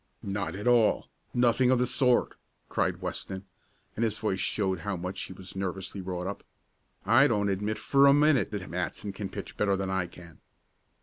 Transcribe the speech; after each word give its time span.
"Not 0.23 0.55
at 0.55 0.67
all 0.67 1.11
nothing 1.31 1.69
of 1.69 1.77
the 1.77 1.85
sort!" 1.85 2.33
cried 2.69 3.03
Weston, 3.03 3.45
and 3.95 4.03
his 4.03 4.17
voice 4.17 4.39
showed 4.39 4.79
how 4.79 4.95
much 4.97 5.21
he 5.21 5.33
was 5.33 5.55
nervously 5.55 6.01
wrought 6.01 6.25
up. 6.25 6.43
"I 7.05 7.27
don't 7.27 7.49
admit 7.49 7.77
for 7.77 8.07
a 8.07 8.11
minute 8.13 8.49
that 8.49 8.67
Matson 8.67 9.13
can 9.13 9.29
pitch 9.29 9.57
better 9.57 9.77
than 9.77 9.91
I 9.91 10.07
can." 10.07 10.39